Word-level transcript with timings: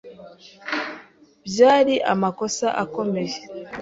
Byari 1.47 1.95
amakosa 2.13 2.67
akomeye. 2.83 3.37